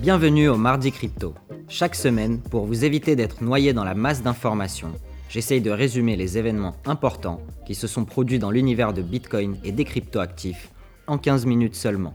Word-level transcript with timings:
Bienvenue 0.00 0.48
au 0.48 0.56
Mardi 0.56 0.92
Crypto. 0.92 1.34
Chaque 1.68 1.96
semaine, 1.96 2.40
pour 2.40 2.66
vous 2.66 2.84
éviter 2.84 3.16
d'être 3.16 3.42
noyé 3.42 3.72
dans 3.72 3.82
la 3.82 3.96
masse 3.96 4.22
d'informations, 4.22 4.92
j'essaye 5.28 5.60
de 5.60 5.72
résumer 5.72 6.14
les 6.14 6.38
événements 6.38 6.76
importants 6.84 7.40
qui 7.66 7.74
se 7.74 7.88
sont 7.88 8.04
produits 8.04 8.38
dans 8.38 8.52
l'univers 8.52 8.92
de 8.92 9.02
Bitcoin 9.02 9.58
et 9.64 9.72
des 9.72 9.84
cryptoactifs 9.84 10.70
en 11.08 11.18
15 11.18 11.46
minutes 11.46 11.74
seulement. 11.74 12.14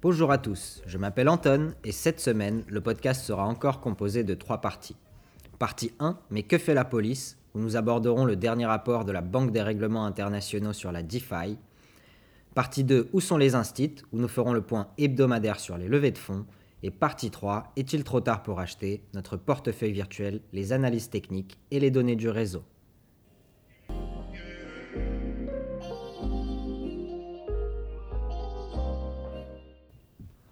Bonjour 0.00 0.32
à 0.32 0.38
tous, 0.38 0.80
je 0.86 0.96
m'appelle 0.96 1.28
Anton 1.28 1.74
et 1.84 1.92
cette 1.92 2.18
semaine, 2.18 2.64
le 2.66 2.80
podcast 2.80 3.22
sera 3.22 3.46
encore 3.46 3.80
composé 3.80 4.24
de 4.24 4.32
trois 4.32 4.62
parties. 4.62 4.96
Partie 5.58 5.92
1, 6.00 6.16
mais 6.30 6.44
que 6.44 6.56
fait 6.56 6.74
la 6.74 6.86
police? 6.86 7.36
Où 7.54 7.60
nous 7.60 7.76
aborderons 7.76 8.24
le 8.24 8.36
dernier 8.36 8.64
rapport 8.64 9.04
de 9.04 9.12
la 9.12 9.20
Banque 9.20 9.52
des 9.52 9.62
règlements 9.62 10.06
internationaux 10.06 10.72
sur 10.72 10.92
la 10.92 11.02
DeFi. 11.02 11.58
Partie 12.58 12.82
2, 12.82 13.10
où 13.12 13.20
sont 13.20 13.36
les 13.36 13.54
instits, 13.54 13.94
où 14.10 14.18
nous 14.18 14.26
ferons 14.26 14.52
le 14.52 14.62
point 14.62 14.88
hebdomadaire 14.98 15.60
sur 15.60 15.78
les 15.78 15.86
levées 15.86 16.10
de 16.10 16.18
fonds. 16.18 16.44
Et 16.82 16.90
partie 16.90 17.30
3, 17.30 17.70
est-il 17.76 18.02
trop 18.02 18.20
tard 18.20 18.42
pour 18.42 18.58
acheter 18.58 19.04
notre 19.14 19.36
portefeuille 19.36 19.92
virtuel, 19.92 20.40
les 20.52 20.72
analyses 20.72 21.08
techniques 21.08 21.56
et 21.70 21.78
les 21.78 21.92
données 21.92 22.16
du 22.16 22.28
réseau. 22.28 22.64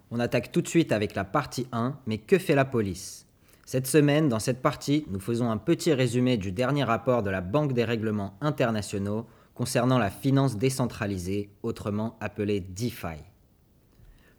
On 0.09 0.21
attaque 0.21 0.53
tout 0.53 0.61
de 0.61 0.69
suite 0.69 0.93
avec 0.93 1.13
la 1.13 1.25
partie 1.25 1.67
1, 1.73 1.99
mais 2.05 2.19
que 2.19 2.37
fait 2.37 2.55
la 2.55 2.63
police? 2.63 3.27
Cette 3.65 3.85
semaine, 3.85 4.29
dans 4.29 4.39
cette 4.39 4.61
partie, 4.61 5.05
nous 5.09 5.19
faisons 5.19 5.51
un 5.51 5.57
petit 5.57 5.91
résumé 5.91 6.37
du 6.37 6.53
dernier 6.53 6.85
rapport 6.85 7.21
de 7.21 7.29
la 7.29 7.41
Banque 7.41 7.73
des 7.73 7.83
règlements 7.83 8.37
internationaux 8.39 9.27
concernant 9.57 9.97
la 9.97 10.11
finance 10.11 10.57
décentralisée, 10.57 11.49
autrement 11.63 12.15
appelée 12.21 12.59
DeFi. 12.59 13.17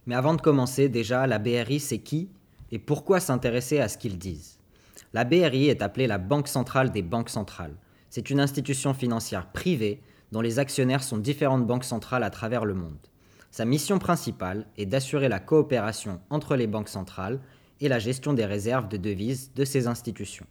Mais 0.07 0.15
avant 0.15 0.35
de 0.35 0.41
commencer, 0.41 0.89
déjà, 0.89 1.27
la 1.27 1.41
BRI, 1.41 1.81
c'est 1.81 1.99
qui 1.99 2.31
et 2.71 2.79
pourquoi 2.79 3.19
s'intéresser 3.19 3.81
à 3.81 3.89
ce 3.89 3.99
qu'ils 3.99 4.19
disent? 4.19 4.59
La 5.13 5.25
BRI 5.25 5.69
est 5.69 5.83
appelée 5.83 6.07
la 6.07 6.19
Banque 6.19 6.49
centrale 6.49 6.93
des 6.93 7.03
banques 7.03 7.31
centrales. 7.31 7.75
C'est 8.11 8.31
une 8.31 8.41
institution 8.41 8.95
financière 8.95 9.51
privée 9.51 10.01
dont 10.31 10.41
les 10.41 10.59
actionnaires 10.59 11.03
sont 11.03 11.19
différentes 11.19 11.67
banques 11.67 11.85
centrales 11.85 12.23
à 12.23 12.31
travers 12.31 12.65
le 12.65 12.75
monde. 12.75 13.09
Sa 13.51 13.65
mission 13.65 13.99
principale 13.99 14.67
est 14.77 14.87
d'assurer 14.87 15.29
la 15.29 15.41
coopération 15.41 16.21
entre 16.31 16.55
les 16.55 16.67
banques 16.67 16.91
centrales 16.91 17.41
et 17.81 17.89
la 17.89 17.99
gestion 17.99 18.35
des 18.35 18.45
réserves 18.45 18.89
de 18.89 18.99
devises 18.99 19.53
de 19.55 19.65
ces 19.65 19.89
institutions. 19.89 20.47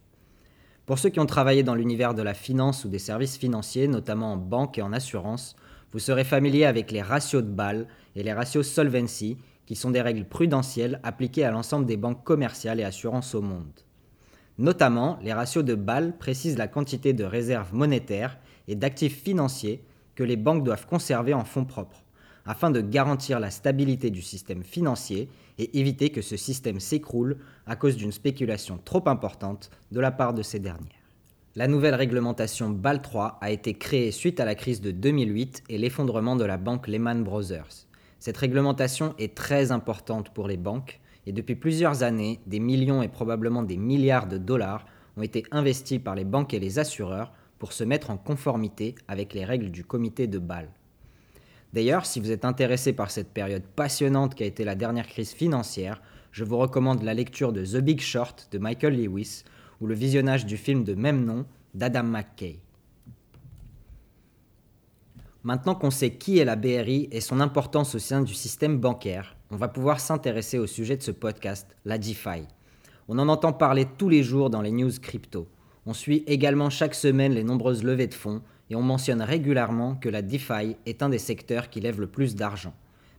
Pour 0.88 0.98
ceux 0.98 1.10
qui 1.10 1.20
ont 1.20 1.26
travaillé 1.26 1.62
dans 1.62 1.74
l'univers 1.74 2.14
de 2.14 2.22
la 2.22 2.32
finance 2.32 2.86
ou 2.86 2.88
des 2.88 2.98
services 2.98 3.36
financiers, 3.36 3.88
notamment 3.88 4.32
en 4.32 4.36
banque 4.38 4.78
et 4.78 4.82
en 4.82 4.94
assurance, 4.94 5.54
vous 5.92 5.98
serez 5.98 6.24
familier 6.24 6.64
avec 6.64 6.90
les 6.92 7.02
ratios 7.02 7.42
de 7.42 7.50
Bâle 7.50 7.86
et 8.16 8.22
les 8.22 8.32
ratios 8.32 8.66
solvency, 8.66 9.36
qui 9.66 9.76
sont 9.76 9.90
des 9.90 10.00
règles 10.00 10.24
prudentielles 10.24 10.98
appliquées 11.02 11.44
à 11.44 11.50
l'ensemble 11.50 11.84
des 11.84 11.98
banques 11.98 12.24
commerciales 12.24 12.80
et 12.80 12.84
assurances 12.84 13.34
au 13.34 13.42
monde. 13.42 13.82
Notamment, 14.56 15.18
les 15.22 15.34
ratios 15.34 15.62
de 15.62 15.74
Bâle 15.74 16.16
précisent 16.16 16.56
la 16.56 16.68
quantité 16.68 17.12
de 17.12 17.24
réserves 17.24 17.74
monétaires 17.74 18.38
et 18.66 18.74
d'actifs 18.74 19.22
financiers 19.22 19.84
que 20.14 20.24
les 20.24 20.38
banques 20.38 20.64
doivent 20.64 20.86
conserver 20.86 21.34
en 21.34 21.44
fonds 21.44 21.66
propres 21.66 22.02
afin 22.48 22.70
de 22.70 22.80
garantir 22.80 23.38
la 23.38 23.50
stabilité 23.50 24.10
du 24.10 24.22
système 24.22 24.64
financier 24.64 25.28
et 25.58 25.78
éviter 25.78 26.08
que 26.08 26.22
ce 26.22 26.38
système 26.38 26.80
s'écroule 26.80 27.36
à 27.66 27.76
cause 27.76 27.96
d'une 27.96 28.10
spéculation 28.10 28.80
trop 28.82 29.06
importante 29.06 29.70
de 29.92 30.00
la 30.00 30.10
part 30.10 30.32
de 30.32 30.42
ces 30.42 30.58
dernières. 30.58 30.88
La 31.56 31.68
nouvelle 31.68 31.94
réglementation 31.94 32.70
BAL 32.70 33.02
3 33.02 33.36
a 33.42 33.50
été 33.50 33.74
créée 33.74 34.12
suite 34.12 34.40
à 34.40 34.46
la 34.46 34.54
crise 34.54 34.80
de 34.80 34.92
2008 34.92 35.64
et 35.68 35.76
l'effondrement 35.76 36.36
de 36.36 36.44
la 36.44 36.56
banque 36.56 36.88
Lehman 36.88 37.22
Brothers. 37.22 37.86
Cette 38.18 38.38
réglementation 38.38 39.14
est 39.18 39.34
très 39.34 39.70
importante 39.70 40.30
pour 40.30 40.48
les 40.48 40.56
banques 40.56 41.00
et 41.26 41.32
depuis 41.32 41.54
plusieurs 41.54 42.02
années, 42.02 42.40
des 42.46 42.60
millions 42.60 43.02
et 43.02 43.08
probablement 43.08 43.62
des 43.62 43.76
milliards 43.76 44.26
de 44.26 44.38
dollars 44.38 44.86
ont 45.18 45.22
été 45.22 45.44
investis 45.50 45.98
par 45.98 46.14
les 46.14 46.24
banques 46.24 46.54
et 46.54 46.60
les 46.60 46.78
assureurs 46.78 47.34
pour 47.58 47.74
se 47.74 47.84
mettre 47.84 48.08
en 48.08 48.16
conformité 48.16 48.94
avec 49.06 49.34
les 49.34 49.44
règles 49.44 49.70
du 49.70 49.84
comité 49.84 50.26
de 50.26 50.38
Bâle. 50.38 50.70
D'ailleurs, 51.72 52.06
si 52.06 52.20
vous 52.20 52.30
êtes 52.30 52.44
intéressé 52.44 52.92
par 52.92 53.10
cette 53.10 53.32
période 53.32 53.62
passionnante 53.62 54.34
qui 54.34 54.42
a 54.42 54.46
été 54.46 54.64
la 54.64 54.74
dernière 54.74 55.06
crise 55.06 55.32
financière, 55.32 56.00
je 56.32 56.44
vous 56.44 56.56
recommande 56.56 57.02
la 57.02 57.14
lecture 57.14 57.52
de 57.52 57.64
The 57.64 57.78
Big 57.78 58.00
Short 58.00 58.48
de 58.50 58.58
Michael 58.58 58.96
Lewis 58.96 59.44
ou 59.80 59.86
le 59.86 59.94
visionnage 59.94 60.46
du 60.46 60.56
film 60.56 60.84
de 60.84 60.94
même 60.94 61.24
nom 61.24 61.44
d'Adam 61.74 62.04
McKay. 62.04 62.60
Maintenant 65.44 65.74
qu'on 65.74 65.90
sait 65.90 66.14
qui 66.14 66.38
est 66.38 66.44
la 66.44 66.56
BRI 66.56 67.08
et 67.12 67.20
son 67.20 67.40
importance 67.40 67.94
au 67.94 67.98
sein 67.98 68.22
du 68.22 68.34
système 68.34 68.78
bancaire, 68.78 69.36
on 69.50 69.56
va 69.56 69.68
pouvoir 69.68 70.00
s'intéresser 70.00 70.58
au 70.58 70.66
sujet 70.66 70.96
de 70.96 71.02
ce 71.02 71.10
podcast, 71.10 71.76
la 71.84 71.96
DeFi. 71.96 72.46
On 73.08 73.18
en 73.18 73.28
entend 73.28 73.52
parler 73.52 73.86
tous 73.96 74.08
les 74.08 74.22
jours 74.22 74.50
dans 74.50 74.60
les 74.60 74.72
news 74.72 74.90
crypto. 75.00 75.48
On 75.86 75.94
suit 75.94 76.24
également 76.26 76.68
chaque 76.68 76.94
semaine 76.94 77.32
les 77.32 77.44
nombreuses 77.44 77.82
levées 77.82 78.08
de 78.08 78.14
fonds 78.14 78.42
et 78.70 78.76
on 78.76 78.82
mentionne 78.82 79.22
régulièrement 79.22 79.94
que 79.94 80.08
la 80.08 80.22
DeFi 80.22 80.76
est 80.86 81.02
un 81.02 81.08
des 81.08 81.18
secteurs 81.18 81.70
qui 81.70 81.80
lève 81.80 82.00
le 82.00 82.06
plus 82.06 82.34
d'argent. 82.34 82.74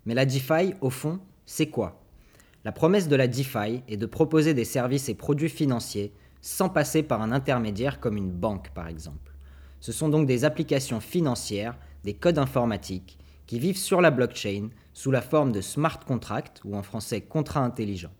Mais 0.05 0.13
la 0.13 0.25
DeFi, 0.25 0.73
au 0.81 0.89
fond, 0.89 1.19
c'est 1.45 1.67
quoi? 1.67 2.01
La 2.65 2.71
promesse 2.71 3.07
de 3.07 3.15
la 3.15 3.27
DeFi 3.27 3.81
est 3.87 3.97
de 3.97 4.05
proposer 4.05 4.53
des 4.53 4.65
services 4.65 5.09
et 5.09 5.15
produits 5.15 5.49
financiers 5.49 6.13
sans 6.41 6.69
passer 6.69 7.03
par 7.03 7.21
un 7.21 7.31
intermédiaire 7.31 7.99
comme 7.99 8.17
une 8.17 8.31
banque 8.31 8.69
par 8.71 8.87
exemple. 8.87 9.33
Ce 9.79 9.91
sont 9.91 10.09
donc 10.09 10.27
des 10.27 10.45
applications 10.45 10.99
financières, 10.99 11.77
des 12.03 12.13
codes 12.13 12.37
informatiques, 12.37 13.17
qui 13.47 13.59
vivent 13.59 13.77
sur 13.77 14.01
la 14.01 14.11
blockchain 14.11 14.69
sous 14.93 15.09
la 15.09 15.21
forme 15.21 15.51
de 15.51 15.61
smart 15.61 15.99
contracts, 16.05 16.61
ou 16.65 16.75
en 16.75 16.83
français 16.83 17.21
contrats 17.21 17.63
intelligents. 17.63 18.13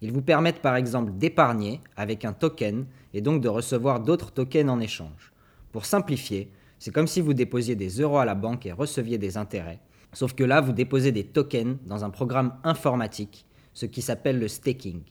Ils 0.00 0.12
vous 0.12 0.22
permettent 0.22 0.62
par 0.62 0.76
exemple 0.76 1.12
d'épargner 1.12 1.80
avec 1.96 2.24
un 2.24 2.32
token 2.32 2.86
et 3.12 3.20
donc 3.20 3.42
de 3.42 3.48
recevoir 3.48 4.00
d'autres 4.00 4.32
tokens 4.32 4.70
en 4.70 4.80
échange. 4.80 5.33
Pour 5.74 5.86
simplifier, 5.86 6.52
c'est 6.78 6.94
comme 6.94 7.08
si 7.08 7.20
vous 7.20 7.34
déposiez 7.34 7.74
des 7.74 8.00
euros 8.00 8.18
à 8.18 8.24
la 8.24 8.36
banque 8.36 8.64
et 8.64 8.70
receviez 8.70 9.18
des 9.18 9.36
intérêts, 9.36 9.80
sauf 10.12 10.32
que 10.32 10.44
là, 10.44 10.60
vous 10.60 10.70
déposez 10.70 11.10
des 11.10 11.24
tokens 11.24 11.78
dans 11.84 12.04
un 12.04 12.10
programme 12.10 12.54
informatique, 12.62 13.44
ce 13.72 13.84
qui 13.84 14.00
s'appelle 14.00 14.38
le 14.38 14.46
staking. 14.46 15.02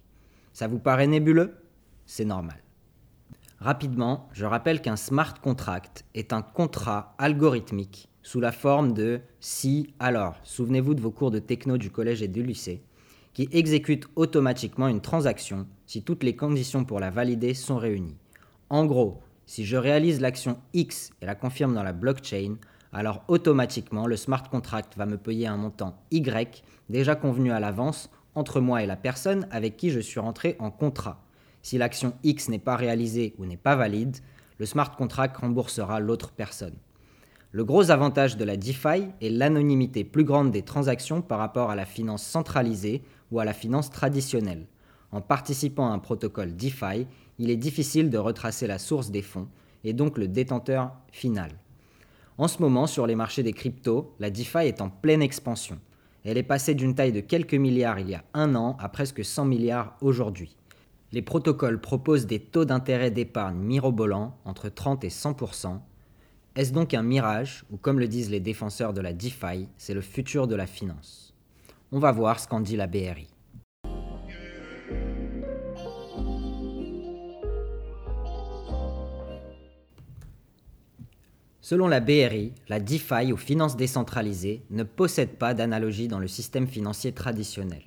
Ça 0.54 0.70
vous 0.70 0.80
paraît 0.80 1.08
nébuleux? 1.08 1.58
C'est 2.06 2.24
normal. 2.24 2.64
Rapidement, 3.60 4.30
je 4.32 4.46
rappelle 4.46 4.82
qu'un 4.82 4.96
smart 4.96 5.34
contract 5.42 6.06
est 6.16 6.32
un 6.32 6.42
contrat 6.42 7.14
algorithmique 7.18 8.08
sous 8.22 8.40
la 8.40 8.54
forme 8.54 8.94
de 8.94 9.20
si 9.42 9.94
alors, 10.00 10.38
souvenez-vous 10.44 10.94
de 10.94 11.02
vos 11.02 11.12
cours 11.12 11.32
de 11.32 11.40
techno 11.40 11.78
du 11.78 11.92
collège 11.92 12.22
et 12.22 12.30
du 12.30 12.42
lycée, 12.42 12.86
qui 13.34 13.50
exécute 13.52 14.08
automatiquement 14.16 14.88
une 14.88 15.02
transaction 15.02 15.68
si 15.88 16.04
toutes 16.04 16.24
les 16.24 16.38
conditions 16.38 16.86
pour 16.86 17.02
la 17.02 17.10
valider 17.10 17.54
sont 17.54 17.78
réunies. 17.78 18.16
En 18.70 18.86
gros, 18.86 19.20
si 19.46 19.66
je 19.66 19.78
réalise 19.78 20.22
l'action 20.22 20.58
X 20.74 21.12
et 21.22 21.26
la 21.26 21.36
confirme 21.36 21.74
dans 21.74 21.84
la 21.84 21.94
blockchain, 21.94 22.56
alors 22.92 23.24
automatiquement 23.28 24.08
le 24.08 24.16
smart 24.16 24.50
contract 24.50 24.96
va 24.98 25.06
me 25.06 25.18
payer 25.18 25.48
un 25.48 25.58
montant 25.58 26.02
Y 26.12 26.64
déjà 26.90 27.16
convenu 27.16 27.52
à 27.52 27.60
l'avance 27.60 28.10
entre 28.36 28.62
moi 28.62 28.84
et 28.84 28.88
la 28.88 28.96
personne 28.96 29.48
avec 29.52 29.78
qui 29.78 29.90
je 29.90 30.00
suis 30.00 30.20
rentré 30.20 30.56
en 30.60 30.72
contrat. 30.72 31.24
Si 31.62 31.78
l'action 31.78 32.14
X 32.24 32.50
n'est 32.50 32.60
pas 32.60 32.76
réalisée 32.76 33.36
ou 33.38 33.46
n'est 33.46 33.58
pas 33.58 33.76
valide, 33.76 34.18
le 34.58 34.66
smart 34.66 34.96
contract 34.96 35.38
remboursera 35.38 36.00
l'autre 36.00 36.32
personne. 36.32 36.76
Le 37.52 37.64
gros 37.64 37.92
avantage 37.92 38.38
de 38.38 38.44
la 38.44 38.58
DeFi 38.58 39.10
est 39.22 39.30
l'anonymité 39.30 40.04
plus 40.04 40.24
grande 40.24 40.52
des 40.52 40.64
transactions 40.64 41.22
par 41.22 41.40
rapport 41.40 41.70
à 41.70 41.76
la 41.76 41.86
finance 41.86 42.24
centralisée 42.24 43.04
ou 43.32 43.40
à 43.40 43.46
la 43.46 43.54
finance 43.54 43.92
traditionnelle. 43.92 44.66
En 45.12 45.22
participant 45.22 45.92
à 45.92 45.94
un 45.94 46.00
protocole 46.00 46.56
DeFi, 46.56 47.06
il 47.40 47.50
est 47.50 47.58
difficile 47.58 48.10
de 48.10 48.18
retracer 48.18 48.68
la 48.68 48.80
source 48.80 49.12
des 49.12 49.22
fonds 49.22 49.48
et 49.84 49.94
donc 49.94 50.18
le 50.18 50.28
détenteur 50.28 50.92
final. 51.12 51.52
En 52.38 52.48
ce 52.48 52.62
moment, 52.62 52.88
sur 52.88 53.06
les 53.06 53.16
marchés 53.16 53.44
des 53.44 53.54
cryptos, 53.54 54.14
la 54.20 54.30
DeFi 54.30 54.60
est 54.60 54.82
en 54.82 54.90
pleine 54.90 55.22
expansion. 55.22 55.80
Elle 56.24 56.38
est 56.38 56.44
passée 56.44 56.74
d'une 56.74 56.96
taille 56.96 57.12
de 57.12 57.20
quelques 57.20 57.54
milliards 57.54 58.00
il 58.00 58.10
y 58.10 58.16
a 58.16 58.24
un 58.34 58.56
an 58.56 58.78
à 58.80 58.90
presque 58.90 59.24
100 59.24 59.46
milliards 59.46 59.98
aujourd'hui. 60.02 60.56
Les 61.12 61.22
protocoles 61.22 61.80
proposent 61.80 62.26
des 62.26 62.40
taux 62.40 62.66
d'intérêt 62.66 63.12
d'épargne 63.12 63.58
mirobolants 63.58 64.36
entre 64.46 64.70
30 64.70 65.04
et 65.04 65.10
100% 65.10 65.80
Est-ce 66.56 66.74
donc 66.74 66.94
un 66.94 67.04
mirage 67.04 67.66
ou 67.72 67.78
comme 67.78 68.00
le 68.00 68.08
disent 68.08 68.32
les 68.32 68.40
défenseurs 68.40 68.94
de 68.94 69.02
la 69.02 69.14
DeFi, 69.14 69.68
c'est 69.78 69.94
le 69.94 70.02
futur 70.02 70.48
de 70.48 70.56
la 70.56 70.66
finance? 70.66 71.36
On 71.92 72.00
va 72.00 72.12
voir 72.12 72.40
ce 72.40 72.48
qu'en 72.48 72.62
dit 72.62 72.78
la 72.78 72.88
BRI. 72.88 73.28
Selon 81.66 81.88
la 81.88 82.02
BRI, 82.02 82.52
la 82.68 82.82
DeFi 82.82 83.32
ou 83.32 83.38
finance 83.38 83.78
décentralisée 83.78 84.64
ne 84.70 84.84
possède 84.84 85.38
pas 85.38 85.54
d'analogie 85.54 86.10
dans 86.10 86.20
le 86.20 86.28
système 86.28 86.68
financier 86.68 87.14
traditionnel. 87.14 87.84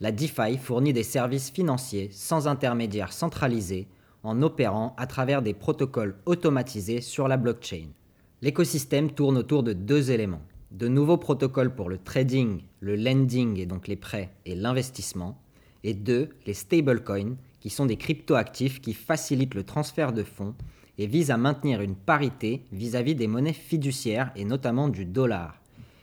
La 0.00 0.12
DeFi 0.12 0.56
fournit 0.56 0.92
des 0.92 1.02
services 1.02 1.50
financiers 1.50 2.08
sans 2.12 2.46
intermédiaire 2.46 3.12
centralisé 3.12 3.88
en 4.22 4.40
opérant 4.42 4.94
à 4.96 5.08
travers 5.08 5.42
des 5.42 5.54
protocoles 5.54 6.18
automatisés 6.24 7.00
sur 7.00 7.26
la 7.26 7.36
blockchain. 7.36 7.88
L'écosystème 8.42 9.10
tourne 9.10 9.38
autour 9.38 9.64
de 9.64 9.72
deux 9.72 10.12
éléments. 10.12 10.46
de 10.70 10.86
nouveaux 10.86 11.18
protocoles 11.18 11.74
pour 11.74 11.88
le 11.88 11.98
trading, 11.98 12.62
le 12.78 12.94
lending 12.94 13.58
et 13.58 13.66
donc 13.66 13.88
les 13.88 13.96
prêts 13.96 14.30
et 14.46 14.54
l'investissement, 14.54 15.36
et 15.82 15.94
deux, 15.94 16.28
les 16.46 16.54
stablecoins, 16.54 17.34
qui 17.58 17.70
sont 17.70 17.86
des 17.86 17.96
cryptoactifs 17.96 18.80
qui 18.80 18.94
facilitent 18.94 19.56
le 19.56 19.64
transfert 19.64 20.12
de 20.12 20.22
fonds 20.22 20.54
et 20.98 21.06
visent 21.06 21.30
à 21.30 21.36
maintenir 21.36 21.80
une 21.80 21.96
parité 21.96 22.64
vis-à-vis 22.72 23.14
des 23.14 23.26
monnaies 23.26 23.52
fiduciaires 23.52 24.32
et 24.36 24.44
notamment 24.44 24.88
du 24.88 25.04
dollar. 25.04 25.60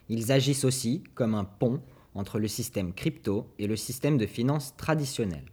Ils 0.10 0.32
agissent 0.32 0.66
aussi 0.66 1.04
comme 1.16 1.36
un 1.36 1.44
pont 1.44 1.82
entre 2.16 2.40
le 2.40 2.48
système 2.48 2.94
crypto 2.94 3.48
et 3.60 3.68
le 3.68 3.76
système 3.76 4.18
de 4.18 4.26
finances 4.26 4.76
traditionnel. 4.76 5.44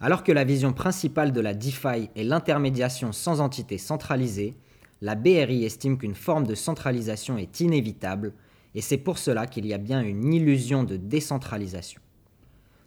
Alors 0.00 0.22
que 0.22 0.32
la 0.32 0.44
vision 0.44 0.72
principale 0.72 1.32
de 1.32 1.40
la 1.40 1.54
DeFi 1.54 2.10
est 2.14 2.24
l'intermédiation 2.24 3.12
sans 3.12 3.40
entité 3.40 3.78
centralisée, 3.78 4.54
la 5.00 5.14
BRI 5.14 5.64
estime 5.64 5.98
qu'une 5.98 6.14
forme 6.14 6.46
de 6.46 6.54
centralisation 6.54 7.38
est 7.38 7.60
inévitable 7.60 8.32
et 8.74 8.80
c'est 8.80 8.98
pour 8.98 9.18
cela 9.18 9.46
qu'il 9.46 9.66
y 9.66 9.74
a 9.74 9.78
bien 9.78 10.02
une 10.02 10.32
illusion 10.32 10.84
de 10.84 10.96
décentralisation. 10.96 12.00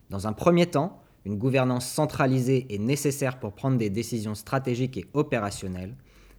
Dans 0.10 0.28
un 0.28 0.34
premier 0.34 0.68
temps, 0.68 1.02
une 1.26 1.38
gouvernance 1.38 1.88
centralisée 1.88 2.66
est 2.74 2.80
nécessaire 2.80 3.40
pour 3.40 3.54
prendre 3.54 3.78
des 3.78 3.90
décisions 3.90 4.36
stratégiques 4.36 4.98
et 4.98 5.06
opérationnelles, 5.14 5.96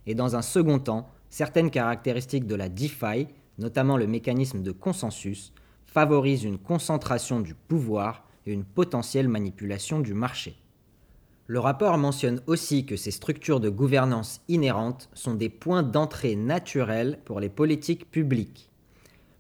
et 0.07 0.15
dans 0.15 0.35
un 0.35 0.43
second 0.43 0.79
temps, 0.79 1.09
certaines 1.31 1.71
caractéristiques 1.71 2.47
de 2.47 2.55
la 2.55 2.69
DeFi, 2.69 3.29
notamment 3.59 3.97
le 3.97 4.07
mécanisme 4.07 4.63
de 4.63 4.73
consensus, 4.73 5.53
favorisent 5.87 6.45
une 6.45 6.59
concentration 6.59 7.41
du 7.41 7.55
pouvoir 7.55 8.25
et 8.47 8.53
une 8.53 8.65
potentielle 8.65 9.29
manipulation 9.29 10.01
du 10.01 10.15
marché. 10.15 10.57
Le 11.47 11.61
rapport 11.61 11.99
mentionne 11.99 12.41
aussi 12.47 12.87
que 12.87 12.97
ces 12.97 13.11
structures 13.11 13.61
de 13.61 13.69
gouvernance 13.69 14.41
inhérentes 14.49 15.11
sont 15.13 15.35
des 15.35 15.49
points 15.49 15.83
d'entrée 15.83 16.35
naturels 16.35 17.19
pour 17.25 17.41
les 17.41 17.49
politiques 17.49 18.11
publiques. 18.11 18.71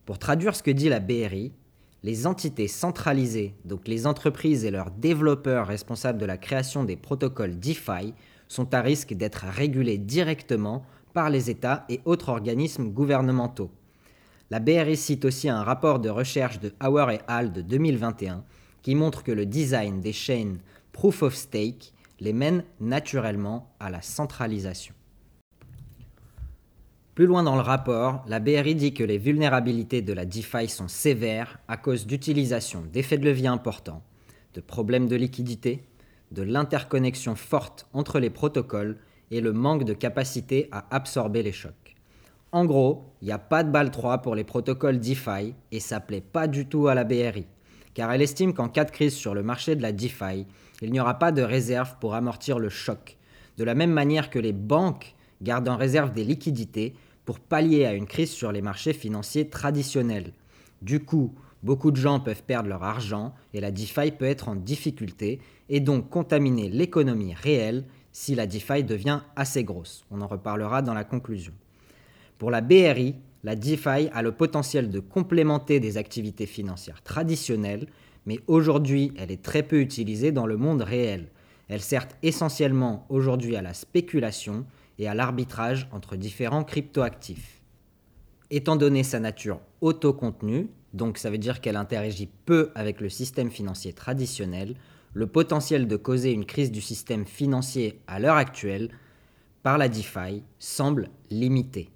Pour 0.04 0.18
traduire 0.18 0.54
ce 0.54 0.62
que 0.62 0.70
dit 0.70 0.88
la 0.88 1.00
BRI, 1.00 1.52
les 2.02 2.26
entités 2.26 2.68
centralisées, 2.68 3.54
donc 3.64 3.86
les 3.86 4.06
entreprises 4.06 4.64
et 4.64 4.70
leurs 4.70 4.90
développeurs 4.90 5.66
responsables 5.66 6.18
de 6.18 6.26
la 6.26 6.36
création 6.36 6.84
des 6.84 6.96
protocoles 6.96 7.58
DeFi, 7.58 8.14
sont 8.48 8.74
à 8.74 8.80
risque 8.80 9.14
d'être 9.14 9.44
régulés 9.46 9.98
directement 9.98 10.84
par 11.14 11.30
les 11.30 11.50
États 11.50 11.84
et 11.88 12.00
autres 12.04 12.28
organismes 12.28 12.88
gouvernementaux. 12.88 13.70
La 14.50 14.60
BRI 14.60 14.96
cite 14.96 15.24
aussi 15.24 15.48
un 15.48 15.62
rapport 15.62 15.98
de 15.98 16.10
recherche 16.10 16.60
de 16.60 16.74
Hauer 16.84 17.14
et 17.14 17.20
Hall 17.28 17.52
de 17.52 17.62
2021 17.62 18.44
qui 18.82 18.94
montre 18.94 19.22
que 19.22 19.32
le 19.32 19.46
design 19.46 20.00
des 20.00 20.12
chaînes 20.12 20.58
Proof 20.92 21.22
of 21.22 21.34
Stake 21.34 21.92
les 22.20 22.32
mène 22.32 22.64
naturellement 22.80 23.72
à 23.80 23.90
la 23.90 24.02
centralisation. 24.02 24.94
Plus 27.14 27.26
loin 27.26 27.42
dans 27.42 27.56
le 27.56 27.60
rapport, 27.60 28.24
la 28.26 28.40
BRI 28.40 28.74
dit 28.74 28.94
que 28.94 29.04
les 29.04 29.18
vulnérabilités 29.18 30.00
de 30.00 30.12
la 30.12 30.24
DeFi 30.24 30.68
sont 30.68 30.88
sévères 30.88 31.58
à 31.68 31.76
cause 31.76 32.06
d'utilisation 32.06 32.84
d'effets 32.90 33.18
de 33.18 33.26
levier 33.26 33.48
importants, 33.48 34.02
de 34.54 34.60
problèmes 34.60 35.08
de 35.08 35.16
liquidité, 35.16 35.84
de 36.30 36.42
l'interconnexion 36.42 37.34
forte 37.34 37.86
entre 37.92 38.18
les 38.18 38.30
protocoles 38.30 38.96
et 39.30 39.42
le 39.42 39.52
manque 39.52 39.84
de 39.84 39.92
capacité 39.92 40.68
à 40.72 40.86
absorber 40.90 41.42
les 41.42 41.52
chocs. 41.52 41.96
En 42.50 42.64
gros, 42.64 43.12
il 43.20 43.26
n'y 43.26 43.32
a 43.32 43.38
pas 43.38 43.62
de 43.62 43.70
balle 43.70 43.90
3 43.90 44.18
pour 44.18 44.34
les 44.34 44.44
protocoles 44.44 44.98
DeFi 44.98 45.54
et 45.70 45.80
ça 45.80 46.00
plaît 46.00 46.22
pas 46.22 46.46
du 46.46 46.66
tout 46.66 46.88
à 46.88 46.94
la 46.94 47.04
BRI 47.04 47.46
car 47.94 48.12
elle 48.12 48.22
estime 48.22 48.54
qu'en 48.54 48.68
cas 48.68 48.84
de 48.84 48.90
crise 48.90 49.14
sur 49.14 49.34
le 49.34 49.42
marché 49.42 49.76
de 49.76 49.82
la 49.82 49.92
DeFi, 49.92 50.46
il 50.80 50.90
n'y 50.90 51.00
aura 51.00 51.18
pas 51.18 51.32
de 51.32 51.42
réserve 51.42 51.96
pour 52.00 52.14
amortir 52.14 52.58
le 52.58 52.68
choc, 52.68 53.18
de 53.58 53.64
la 53.64 53.74
même 53.74 53.92
manière 53.92 54.30
que 54.30 54.38
les 54.38 54.52
banques 54.52 55.14
gardent 55.42 55.68
en 55.68 55.76
réserve 55.76 56.12
des 56.12 56.24
liquidités 56.24 56.94
pour 57.24 57.40
pallier 57.40 57.84
à 57.84 57.94
une 57.94 58.06
crise 58.06 58.30
sur 58.30 58.52
les 58.52 58.62
marchés 58.62 58.92
financiers 58.92 59.48
traditionnels. 59.48 60.32
Du 60.80 61.00
coup, 61.00 61.32
beaucoup 61.62 61.90
de 61.90 61.96
gens 61.96 62.20
peuvent 62.20 62.42
perdre 62.42 62.68
leur 62.68 62.82
argent 62.82 63.34
et 63.54 63.60
la 63.60 63.70
DeFi 63.70 64.10
peut 64.10 64.24
être 64.24 64.48
en 64.48 64.56
difficulté 64.56 65.40
et 65.68 65.80
donc 65.80 66.10
contaminer 66.10 66.68
l'économie 66.68 67.34
réelle 67.34 67.84
si 68.12 68.34
la 68.34 68.46
DeFi 68.46 68.84
devient 68.84 69.20
assez 69.36 69.64
grosse. 69.64 70.04
On 70.10 70.20
en 70.20 70.26
reparlera 70.26 70.82
dans 70.82 70.94
la 70.94 71.04
conclusion. 71.04 71.52
Pour 72.38 72.50
la 72.50 72.60
BRI, 72.60 73.14
la 73.44 73.56
DeFi 73.56 74.08
a 74.12 74.22
le 74.22 74.32
potentiel 74.32 74.90
de 74.90 75.00
complémenter 75.00 75.80
des 75.80 75.96
activités 75.96 76.46
financières 76.46 77.02
traditionnelles, 77.02 77.86
mais 78.26 78.38
aujourd'hui 78.46 79.12
elle 79.16 79.30
est 79.30 79.42
très 79.42 79.62
peu 79.62 79.80
utilisée 79.80 80.32
dans 80.32 80.46
le 80.46 80.56
monde 80.56 80.82
réel. 80.82 81.28
Elle 81.68 81.80
sert 81.80 82.06
essentiellement 82.22 83.06
aujourd'hui 83.08 83.56
à 83.56 83.62
la 83.62 83.74
spéculation 83.74 84.66
et 85.02 85.08
à 85.08 85.14
l'arbitrage 85.14 85.88
entre 85.92 86.16
différents 86.16 86.64
cryptoactifs. 86.64 87.60
Étant 88.50 88.76
donné 88.76 89.02
sa 89.02 89.20
nature 89.20 89.60
autocontenue, 89.80 90.68
donc 90.94 91.18
ça 91.18 91.30
veut 91.30 91.38
dire 91.38 91.60
qu'elle 91.60 91.76
interagit 91.76 92.30
peu 92.46 92.70
avec 92.74 93.00
le 93.00 93.08
système 93.08 93.50
financier 93.50 93.92
traditionnel, 93.92 94.74
le 95.12 95.26
potentiel 95.26 95.86
de 95.86 95.96
causer 95.96 96.32
une 96.32 96.46
crise 96.46 96.72
du 96.72 96.80
système 96.80 97.26
financier 97.26 98.00
à 98.06 98.18
l'heure 98.18 98.36
actuelle 98.36 98.88
par 99.62 99.76
la 99.76 99.88
DeFi 99.88 100.42
semble 100.58 101.10
limité 101.30 101.90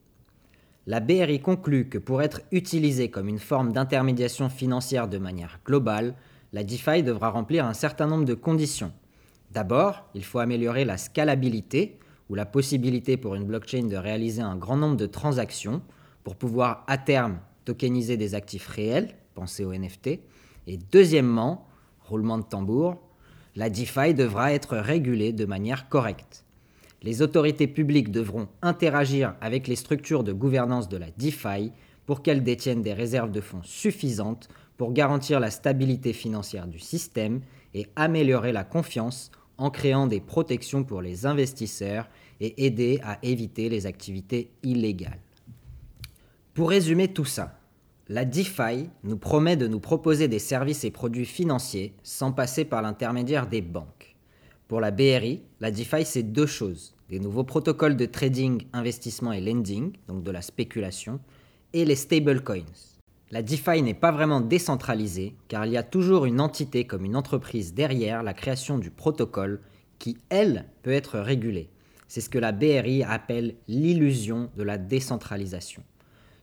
la 0.89 1.01
BRI 1.01 1.41
conclut 1.41 1.89
que 1.89 1.99
pour 1.99 2.23
être 2.23 2.43
utilisée 2.53 3.11
comme 3.11 3.29
une 3.29 3.41
forme 3.41 3.73
d'intermédiation 3.73 4.49
financière 4.49 5.09
de 5.09 5.19
manière 5.19 5.59
globale, 5.67 6.15
la 6.53 6.63
DeFi 6.63 7.03
devra 7.03 7.31
remplir 7.31 7.67
un 7.67 7.75
certain 7.75 8.07
nombre 8.07 8.25
de 8.25 8.35
conditions. 8.35 8.93
D'abord, 9.51 10.09
il 10.15 10.25
faut 10.25 10.39
améliorer 10.39 10.85
la 10.85 10.97
scalabilité 10.97 11.99
ou 12.29 12.35
la 12.35 12.47
possibilité 12.47 13.17
pour 13.17 13.35
une 13.35 13.45
blockchain 13.45 13.85
de 13.85 13.97
réaliser 13.97 14.43
un 14.43 14.57
grand 14.57 14.77
nombre 14.77 14.97
de 14.97 15.07
transactions 15.07 15.83
pour 16.25 16.37
pouvoir 16.37 16.85
à 16.87 16.99
terme 16.99 17.39
tokeniser 17.65 18.17
des 18.17 18.35
actifs 18.35 18.69
réels, 18.69 19.15
pensez 19.35 19.65
au 19.65 19.73
NFT. 19.73 20.21
Et 20.67 20.79
deuxièmement, 20.91 21.67
roulement 22.01 22.39
de 22.39 22.45
tambour, 22.45 22.97
la 23.55 23.71
DeFi 23.71 24.15
devra 24.15 24.53
être 24.53 24.77
régulée 24.77 25.33
de 25.33 25.45
manière 25.45 25.89
correcte 25.89 26.45
les 27.07 27.23
autorités 27.23 27.69
publiques 27.69 28.11
devront 28.11 28.49
interagir 28.63 29.37
avec 29.41 29.69
les 29.69 29.77
structures 29.77 30.25
de 30.25 30.33
gouvernance 30.33 30.89
de 30.89 30.97
la 30.97 31.11
DeFi 31.17 31.71
pour 32.05 32.21
qu'elles 32.21 32.43
détiennent 32.43 32.83
des 32.83 32.93
réserves 32.93 33.31
de 33.31 33.41
fonds 33.41 33.63
suffisantes 33.63 34.49
pour 34.77 34.93
garantir 34.93 35.41
la 35.41 35.51
stabilité 35.51 36.13
financière 36.13 36.67
du 36.67 36.81
système 36.81 37.41
et 37.75 37.87
améliorer 37.97 38.53
la 38.53 38.65
confiance 38.65 39.31
en 39.59 39.71
créant 39.71 40.07
des 40.07 40.21
protections 40.21 40.85
pour 40.85 41.03
les 41.03 41.27
investisseurs 41.27 42.09
et 42.41 42.67
aider 42.67 43.01
à 43.03 43.19
éviter 43.23 43.69
les 43.69 43.87
activités 43.87 44.51
illégales. 44.63 45.21
Pour 46.55 46.71
résumer 46.71 47.09
tout 47.09 47.25
ça, 47.25 47.59
la 48.09 48.25
DeFi 48.25 48.89
nous 49.03 49.17
promet 49.17 49.57
de 49.57 49.67
nous 49.67 49.81
proposer 49.81 50.29
des 50.29 50.39
services 50.39 50.85
et 50.85 50.91
produits 50.91 51.27
financiers 51.27 51.95
sans 52.03 52.33
passer 52.33 52.65
par 52.65 52.83
l'intermédiaire 52.83 53.47
des 53.47 53.63
banques. 53.63 54.17
Pour 54.69 54.81
la 54.81 54.91
BRI, 54.91 55.43
la 55.61 55.71
DeFi, 55.71 56.05
c'est 56.05 56.23
deux 56.23 56.47
choses 56.47 56.97
des 57.09 57.21
nouveaux 57.21 57.45
protocoles 57.45 57.97
de 57.97 58.07
trading, 58.07 58.63
investissement 58.73 59.33
et 59.33 59.41
lending, 59.41 59.93
donc 60.09 60.23
de 60.23 60.31
la 60.31 60.43
spéculation, 60.43 61.21
et 61.73 61.85
les 61.85 61.95
stablecoins. 61.95 62.96
La 63.33 63.43
DeFi 63.43 63.83
n'est 63.83 63.95
pas 63.95 64.13
vraiment 64.13 64.41
décentralisée 64.41 65.35
car 65.49 65.67
il 65.67 65.73
y 65.73 65.77
a 65.77 65.83
toujours 65.83 66.27
une 66.27 66.41
entité 66.41 66.85
comme 66.85 67.05
une 67.05 67.17
entreprise 67.17 67.75
derrière 67.75 68.23
la 68.23 68.35
création 68.35 68.79
du 68.79 68.93
protocole 68.93 69.61
qui, 69.99 70.19
elle, 70.29 70.67
peut 70.83 70.93
être 70.93 71.19
régulée. 71.19 71.69
C'est 72.07 72.21
ce 72.21 72.31
que 72.31 72.39
la 72.39 72.53
BRI 72.53 73.03
appelle 73.03 73.57
l'illusion 73.67 74.49
de 74.57 74.63
la 74.63 74.79
décentralisation. 74.79 75.83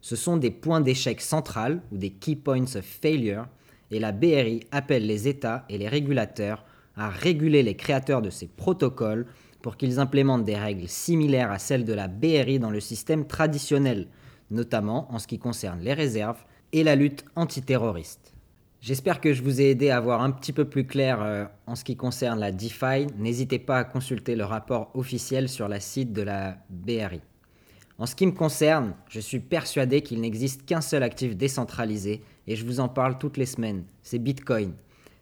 Ce 0.01 0.17
sont 0.17 0.35
des 0.35 0.51
points 0.51 0.81
d'échec 0.81 1.21
centrales 1.21 1.81
ou 1.93 1.97
des 1.97 2.09
key 2.09 2.35
points 2.35 2.75
of 2.75 2.83
failure 2.83 3.47
et 3.89 3.99
la 3.99 4.11
BRI 4.11 4.67
appelle 4.71 5.05
les 5.07 5.29
États 5.29 5.63
et 5.69 5.77
les 5.77 5.87
régulateurs 5.87 6.65
à 6.97 7.07
réguler 7.09 7.63
les 7.63 7.77
créateurs 7.77 8.21
de 8.21 8.29
ces 8.29 8.47
protocoles 8.47 9.25
pour 9.61 9.77
qu'ils 9.77 10.01
implémentent 10.01 10.43
des 10.43 10.57
règles 10.57 10.89
similaires 10.89 11.51
à 11.51 11.59
celles 11.59 11.85
de 11.85 11.93
la 11.93 12.09
BRI 12.09 12.59
dans 12.59 12.71
le 12.71 12.81
système 12.81 13.25
traditionnel, 13.25 14.09
notamment 14.51 15.09
en 15.13 15.19
ce 15.19 15.27
qui 15.27 15.39
concerne 15.39 15.79
les 15.79 15.93
réserves 15.93 16.43
et 16.73 16.83
la 16.83 16.95
lutte 16.95 17.23
antiterroriste. 17.35 18.33
J'espère 18.81 19.21
que 19.21 19.31
je 19.31 19.41
vous 19.41 19.61
ai 19.61 19.69
aidé 19.69 19.91
à 19.91 20.01
voir 20.01 20.21
un 20.21 20.31
petit 20.31 20.51
peu 20.51 20.65
plus 20.65 20.85
clair 20.85 21.21
euh, 21.21 21.45
en 21.67 21.75
ce 21.75 21.85
qui 21.85 21.95
concerne 21.95 22.39
la 22.39 22.51
DeFi. 22.51 23.07
N'hésitez 23.17 23.59
pas 23.59 23.77
à 23.77 23.83
consulter 23.85 24.35
le 24.35 24.43
rapport 24.43 24.91
officiel 24.93 25.47
sur 25.47 25.69
la 25.69 25.79
site 25.79 26.11
de 26.11 26.21
la 26.21 26.57
BRI. 26.69 27.21
En 27.97 28.05
ce 28.05 28.15
qui 28.15 28.25
me 28.25 28.31
concerne, 28.31 28.93
je 29.07 29.21
suis 29.21 29.39
persuadé 29.39 30.01
qu'il 30.01 30.19
n'existe 30.19 30.65
qu'un 30.65 30.81
seul 30.81 31.03
actif 31.03 31.37
décentralisé 31.37 32.23
et 32.47 32.57
je 32.57 32.65
vous 32.65 32.81
en 32.81 32.89
parle 32.89 33.17
toutes 33.17 33.37
les 33.37 33.45
semaines, 33.45 33.85
c'est 34.01 34.19
Bitcoin. 34.19 34.73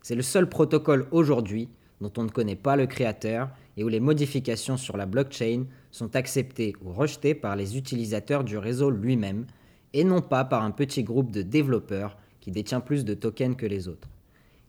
C'est 0.01 0.15
le 0.15 0.24
seul 0.24 0.50
protocole 0.50 1.05
aujourd'hui 1.12 1.70
dont 2.00 2.12
on 2.17 2.24
ne 2.24 2.29
connaît 2.29 2.55
pas 2.55 2.75
le 2.75 2.88
créateur 2.88 3.50
et 3.77 3.84
où 3.84 3.89
les 3.89 4.00
modifications 4.00 4.77
sur 4.77 4.98
la 4.98 5.05
blockchain 5.05 5.65
sont 5.91 6.15
acceptées 6.15 6.74
ou 6.84 6.93
rejetées 6.93 7.36
par 7.36 7.55
les 7.55 7.77
utilisateurs 7.77 8.43
du 8.43 8.58
réseau 8.58 8.89
lui-même 8.89 9.46
et 9.93 10.03
non 10.03 10.21
pas 10.21 10.45
par 10.45 10.63
un 10.63 10.71
petit 10.71 11.03
groupe 11.03 11.31
de 11.31 11.41
développeurs 11.41 12.17
qui 12.39 12.51
détient 12.51 12.79
plus 12.79 13.05
de 13.05 13.13
tokens 13.13 13.55
que 13.55 13.65
les 13.65 13.88
autres. 13.88 14.10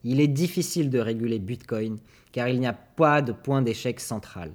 Il 0.03 0.19
est 0.19 0.27
difficile 0.27 0.89
de 0.89 0.99
réguler 0.99 1.39
Bitcoin 1.39 1.97
car 2.31 2.47
il 2.49 2.59
n'y 2.59 2.67
a 2.67 2.73
pas 2.73 3.21
de 3.21 3.31
point 3.31 3.61
d'échec 3.61 3.99
central 3.99 4.51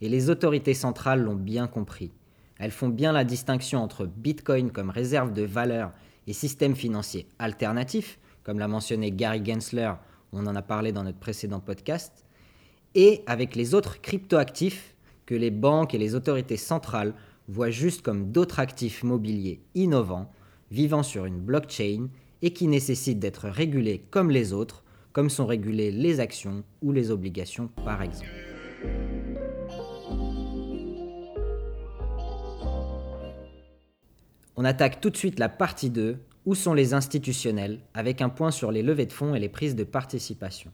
et 0.00 0.08
les 0.08 0.30
autorités 0.30 0.74
centrales 0.74 1.22
l'ont 1.22 1.34
bien 1.34 1.66
compris. 1.66 2.10
Elles 2.58 2.70
font 2.70 2.88
bien 2.88 3.12
la 3.12 3.24
distinction 3.24 3.82
entre 3.82 4.06
Bitcoin 4.06 4.70
comme 4.70 4.90
réserve 4.90 5.32
de 5.32 5.42
valeur 5.42 5.92
et 6.26 6.32
système 6.32 6.76
financier 6.76 7.26
alternatif, 7.38 8.18
comme 8.44 8.58
l'a 8.58 8.68
mentionné 8.68 9.10
Gary 9.10 9.44
Gensler, 9.44 9.92
on 10.32 10.46
en 10.46 10.56
a 10.56 10.62
parlé 10.62 10.92
dans 10.92 11.04
notre 11.04 11.18
précédent 11.18 11.60
podcast, 11.60 12.24
et 12.94 13.22
avec 13.26 13.56
les 13.56 13.74
autres 13.74 14.00
cryptoactifs 14.00 14.94
que 15.26 15.34
les 15.34 15.50
banques 15.50 15.94
et 15.94 15.98
les 15.98 16.14
autorités 16.14 16.56
centrales 16.56 17.14
voient 17.48 17.70
juste 17.70 18.02
comme 18.02 18.32
d'autres 18.32 18.60
actifs 18.60 19.02
mobiliers 19.02 19.60
innovants, 19.74 20.30
vivant 20.70 21.02
sur 21.02 21.26
une 21.26 21.40
blockchain 21.40 22.08
et 22.42 22.52
qui 22.52 22.66
nécessitent 22.66 23.18
d'être 23.18 23.48
régulés 23.48 24.04
comme 24.10 24.30
les 24.30 24.52
autres, 24.52 24.84
comme 25.12 25.30
sont 25.30 25.46
régulées 25.46 25.90
les 25.90 26.20
actions 26.20 26.64
ou 26.82 26.92
les 26.92 27.10
obligations 27.10 27.68
par 27.84 28.02
exemple. 28.02 28.30
On 34.56 34.64
attaque 34.64 35.00
tout 35.00 35.10
de 35.10 35.16
suite 35.16 35.38
la 35.38 35.48
partie 35.48 35.90
2, 35.90 36.18
où 36.44 36.54
sont 36.54 36.74
les 36.74 36.92
institutionnels, 36.94 37.80
avec 37.94 38.20
un 38.20 38.28
point 38.28 38.50
sur 38.50 38.70
les 38.70 38.82
levées 38.82 39.06
de 39.06 39.12
fonds 39.12 39.34
et 39.34 39.40
les 39.40 39.48
prises 39.48 39.76
de 39.76 39.84
participation. 39.84 40.70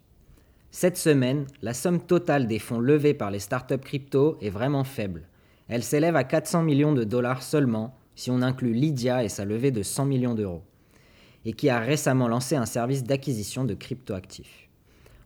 Cette 0.70 0.96
semaine, 0.96 1.46
la 1.62 1.74
somme 1.74 2.00
totale 2.00 2.46
des 2.46 2.58
fonds 2.58 2.80
levés 2.80 3.14
par 3.14 3.30
les 3.30 3.38
startups 3.38 3.78
crypto 3.78 4.36
est 4.40 4.50
vraiment 4.50 4.84
faible. 4.84 5.22
Elle 5.68 5.82
s'élève 5.82 6.16
à 6.16 6.24
400 6.24 6.62
millions 6.62 6.92
de 6.92 7.04
dollars 7.04 7.42
seulement 7.42 7.94
si 8.14 8.30
on 8.30 8.42
inclut 8.42 8.72
Lydia 8.72 9.22
et 9.22 9.28
sa 9.28 9.44
levée 9.44 9.70
de 9.70 9.82
100 9.82 10.06
millions 10.06 10.34
d'euros, 10.34 10.64
et 11.44 11.52
qui 11.52 11.68
a 11.68 11.78
récemment 11.78 12.26
lancé 12.26 12.56
un 12.56 12.66
service 12.66 13.04
d'acquisition 13.04 13.64
de 13.64 13.74
cryptoactifs. 13.74 14.68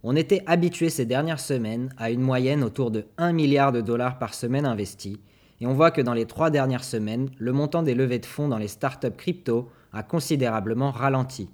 On 0.03 0.17
était 0.17 0.43
habitué 0.47 0.91
ces 0.91 1.07
dernières 1.07 1.41
semaines 1.41 1.95
à 1.97 2.11
une 2.11 2.21
moyenne 2.21 2.65
autour 2.65 2.91
de 2.91 3.07
1 3.19 3.33
milliard 3.33 3.71
de 3.73 3.81
dollars 3.81 4.19
par 4.19 4.35
semaine 4.35 4.67
investis, 4.67 5.17
et 5.61 5.67
on 5.67 5.75
voit 5.75 5.93
que 5.93 6.01
dans 6.01 6.13
les 6.13 6.27
trois 6.27 6.51
dernières 6.51 6.83
semaines, 6.83 7.31
le 7.39 7.53
montant 7.53 7.85
des 7.85 7.95
levées 7.95 8.19
de 8.19 8.27
fonds 8.27 8.49
dans 8.49 8.59
les 8.59 8.67
startups 8.67 9.17
crypto 9.17 9.71
a 9.93 10.03
considérablement 10.03 10.91
ralenti. 10.91 11.49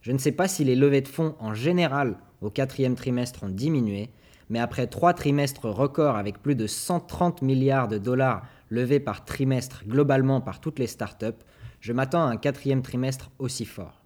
Je 0.00 0.12
ne 0.12 0.18
sais 0.18 0.32
pas 0.32 0.48
si 0.48 0.64
les 0.64 0.76
levées 0.76 1.02
de 1.02 1.08
fonds 1.08 1.34
en 1.38 1.52
général 1.52 2.16
au 2.40 2.48
quatrième 2.48 2.94
trimestre 2.94 3.44
ont 3.44 3.48
diminué, 3.48 4.10
mais 4.50 4.58
après 4.58 4.86
trois 4.86 5.14
trimestres 5.14 5.66
records 5.66 6.16
avec 6.16 6.42
plus 6.42 6.54
de 6.54 6.66
130 6.66 7.42
milliards 7.42 7.88
de 7.88 7.98
dollars 7.98 8.46
levés 8.70 9.00
par 9.00 9.24
trimestre 9.24 9.84
globalement 9.86 10.40
par 10.40 10.60
toutes 10.60 10.78
les 10.78 10.86
startups, 10.86 11.42
je 11.80 11.92
m'attends 11.92 12.26
à 12.26 12.30
un 12.30 12.36
quatrième 12.36 12.82
trimestre 12.82 13.30
aussi 13.38 13.64
fort. 13.64 14.02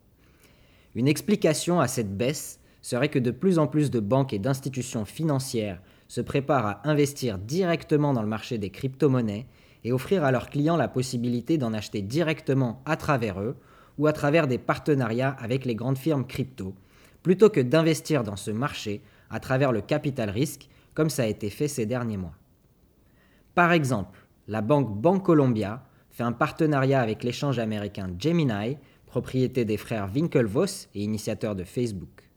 Une 0.94 1.08
explication 1.08 1.80
à 1.80 1.88
cette 1.88 2.16
baisse 2.16 2.60
serait 2.82 3.08
que 3.08 3.18
de 3.18 3.30
plus 3.30 3.58
en 3.58 3.66
plus 3.66 3.90
de 3.90 4.00
banques 4.00 4.32
et 4.32 4.38
d'institutions 4.38 5.04
financières 5.04 5.80
se 6.08 6.20
préparent 6.20 6.66
à 6.66 6.88
investir 6.88 7.38
directement 7.38 8.12
dans 8.12 8.22
le 8.22 8.28
marché 8.28 8.58
des 8.58 8.70
crypto-monnaies 8.70 9.46
et 9.84 9.92
offrir 9.92 10.24
à 10.24 10.32
leurs 10.32 10.50
clients 10.50 10.76
la 10.76 10.88
possibilité 10.88 11.58
d'en 11.58 11.72
acheter 11.72 12.02
directement 12.02 12.82
à 12.84 12.96
travers 12.96 13.40
eux 13.40 13.56
ou 13.98 14.06
à 14.06 14.12
travers 14.12 14.46
des 14.46 14.58
partenariats 14.58 15.36
avec 15.38 15.64
les 15.64 15.74
grandes 15.74 15.98
firmes 15.98 16.26
crypto, 16.26 16.74
plutôt 17.22 17.50
que 17.50 17.60
d'investir 17.60 18.22
dans 18.22 18.36
ce 18.36 18.50
marché 18.50 19.02
à 19.30 19.40
travers 19.40 19.72
le 19.72 19.80
capital 19.80 20.30
risque 20.30 20.68
comme 20.94 21.10
ça 21.10 21.22
a 21.22 21.26
été 21.26 21.50
fait 21.50 21.68
ces 21.68 21.86
derniers 21.86 22.16
mois. 22.16 22.34
Par 23.54 23.72
exemple, 23.72 24.26
la 24.48 24.62
banque 24.62 25.00
Bancolombia 25.00 25.84
fait 26.10 26.22
un 26.22 26.32
partenariat 26.32 27.00
avec 27.00 27.22
l'échange 27.22 27.58
américain 27.58 28.10
Gemini, 28.18 28.76
propriété 29.06 29.64
des 29.64 29.76
frères 29.76 30.10
Winklevoss 30.12 30.88
et 30.94 31.02
initiateur 31.02 31.54
de 31.54 31.64
Facebook. 31.64 32.28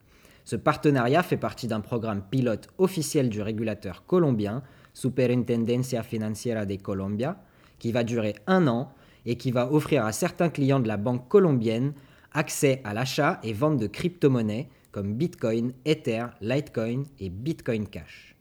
Ce 0.45 0.55
partenariat 0.55 1.23
fait 1.23 1.37
partie 1.37 1.67
d'un 1.67 1.81
programme 1.81 2.23
pilote 2.29 2.67
officiel 2.77 3.29
du 3.29 3.41
régulateur 3.41 4.05
colombien, 4.05 4.63
Superintendencia 4.93 6.03
Financiera 6.03 6.65
de 6.65 6.75
Colombia, 6.75 7.37
qui 7.79 7.91
va 7.91 8.03
durer 8.03 8.35
un 8.47 8.67
an 8.67 8.93
et 9.25 9.37
qui 9.37 9.51
va 9.51 9.71
offrir 9.71 10.05
à 10.05 10.11
certains 10.11 10.49
clients 10.49 10.79
de 10.79 10.87
la 10.87 10.97
banque 10.97 11.27
colombienne 11.27 11.93
accès 12.33 12.81
à 12.83 12.93
l'achat 12.93 13.39
et 13.43 13.53
vente 13.53 13.77
de 13.77 13.87
crypto-monnaies 13.87 14.69
comme 14.91 15.13
Bitcoin, 15.13 15.73
Ether, 15.85 16.25
Litecoin 16.41 17.03
et 17.19 17.29
Bitcoin 17.29 17.87
Cash. 17.87 18.35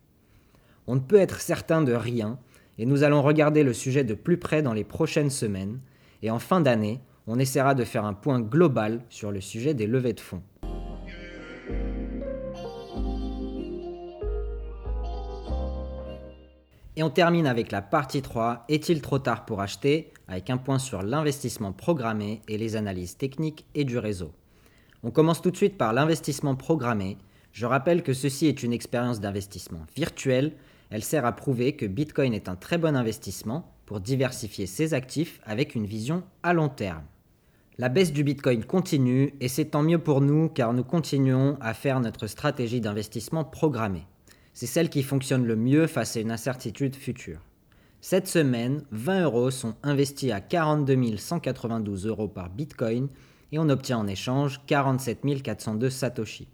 On 0.87 0.97
ne 0.97 1.01
peut 1.01 1.21
être 1.21 1.41
certain 1.41 1.83
de 1.83 1.93
rien 1.93 2.39
et 2.79 2.87
nous 2.87 3.03
allons 3.03 3.23
regarder 3.23 3.63
le 3.63 3.73
sujet 3.73 4.05
de 4.05 4.15
plus 4.15 4.39
près 4.39 4.63
dans 4.63 4.73
les 4.73 4.85
prochaines 4.85 5.31
semaines 5.31 5.81
et 6.23 6.31
en 6.31 6.39
fin 6.39 6.61
d'année, 6.61 7.01
on 7.27 7.39
essaiera 7.39 7.75
de 7.75 7.85
faire 7.85 8.05
un 8.05 8.15
point 8.15 8.41
global 8.41 9.03
sur 9.09 9.31
le 9.31 9.41
sujet 9.41 9.75
des 9.75 9.87
levées 9.87 10.15
de 10.15 10.21
fonds. 10.21 10.43
Et 16.97 17.03
on 17.03 17.11
termine 17.11 17.47
avec 17.47 17.71
la 17.71 17.81
partie 17.81 18.21
3, 18.21 18.65
est-il 18.69 19.01
trop 19.01 19.19
tard 19.19 19.47
pour 19.47 19.61
acheter? 19.61 20.13
Avec 20.29 20.51
un 20.51 20.59
point 20.59 20.79
sur 20.79 21.03
l'investissement 21.03 21.73
programmé 21.73 22.43
et 22.47 22.59
les 22.59 22.77
analyses 22.77 23.17
techniques 23.17 23.65
et 23.75 23.85
du 23.85 23.97
réseau. 23.97 24.33
On 25.03 25.11
commence 25.11 25.41
tout 25.41 25.51
de 25.51 25.57
suite 25.57 25.79
par 25.79 25.95
l'investissement 25.95 26.55
programmé. 26.55 27.17
Je 27.53 27.65
rappelle 27.65 28.03
que 28.03 28.13
ceci 28.13 28.47
est 28.47 28.63
une 28.63 28.73
expérience 28.73 29.19
d'investissement 29.19 29.87
virtuelle. 29.97 30.53
Elle 30.91 31.03
sert 31.03 31.25
à 31.25 31.33
prouver 31.33 31.75
que 31.75 31.87
Bitcoin 31.87 32.35
est 32.35 32.49
un 32.51 32.55
très 32.55 32.77
bon 32.77 32.95
investissement 32.95 33.73
pour 33.87 34.01
diversifier 34.01 34.67
ses 34.67 34.93
actifs 34.93 35.41
avec 35.45 35.75
une 35.75 35.87
vision 35.87 36.23
à 36.43 36.53
long 36.53 36.69
terme. 36.69 37.05
La 37.79 37.89
baisse 37.89 38.13
du 38.13 38.25
Bitcoin 38.25 38.63
continue 38.65 39.33
et 39.41 39.49
c'est 39.49 39.71
tant 39.71 39.83
mieux 39.83 39.99
pour 39.99 40.21
nous 40.21 40.51
car 40.51 40.75
nous 40.75 40.85
continuons 40.85 41.57
à 41.63 41.73
faire 41.73 42.01
notre 42.01 42.27
stratégie 42.27 42.83
d'investissement 42.83 43.43
programmée. 43.43 44.07
C'est 44.53 44.67
celle 44.67 44.91
qui 44.91 45.03
fonctionne 45.03 45.47
le 45.47 45.57
mieux 45.57 45.87
face 45.87 46.17
à 46.17 46.21
une 46.21 46.31
incertitude 46.31 46.95
future. 46.95 47.41
Cette 48.03 48.29
semaine, 48.29 48.85
20 48.91 49.25
euros 49.25 49.51
sont 49.51 49.75
investis 49.83 50.31
à 50.31 50.41
42 50.41 51.17
192 51.17 52.07
euros 52.07 52.29
par 52.29 52.51
Bitcoin 52.51 53.09
et 53.53 53.59
on 53.59 53.69
obtient 53.69 53.99
en 53.99 54.07
échange 54.07 54.61
47 54.67 55.43
402 55.43 55.91
Satoshi. 55.91 56.49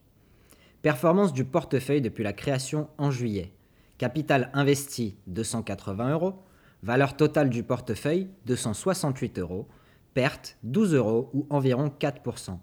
Performance 0.82 1.32
du 1.32 1.44
portefeuille 1.44 2.00
depuis 2.00 2.24
la 2.24 2.32
création 2.32 2.88
en 2.98 3.10
juillet. 3.10 3.52
Capital 3.98 4.50
investi 4.54 5.16
280 5.26 6.12
euros. 6.12 6.42
Valeur 6.82 7.16
totale 7.16 7.50
du 7.50 7.62
portefeuille 7.62 8.28
268 8.46 9.38
euros. 9.38 9.66
Perte 10.14 10.56
12 10.62 10.94
euros 10.94 11.30
ou 11.32 11.46
environ 11.50 11.90
4%. 11.98 12.58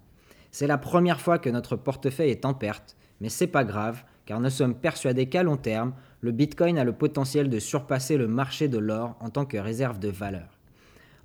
C'est 0.51 0.67
la 0.67 0.77
première 0.77 1.19
fois 1.19 1.39
que 1.39 1.49
notre 1.49 1.75
portefeuille 1.75 2.29
est 2.29 2.45
en 2.45 2.53
perte, 2.53 2.95
mais 3.19 3.29
c'est 3.29 3.47
pas 3.47 3.63
grave 3.63 4.03
car 4.25 4.39
nous 4.39 4.49
sommes 4.49 4.75
persuadés 4.75 5.27
qu'à 5.27 5.43
long 5.43 5.57
terme, 5.57 5.93
le 6.21 6.31
Bitcoin 6.31 6.77
a 6.77 6.83
le 6.83 6.93
potentiel 6.93 7.49
de 7.49 7.59
surpasser 7.59 8.17
le 8.17 8.27
marché 8.27 8.67
de 8.67 8.77
l'or 8.77 9.17
en 9.19 9.29
tant 9.29 9.45
que 9.45 9.57
réserve 9.57 9.99
de 9.99 10.09
valeur. 10.09 10.52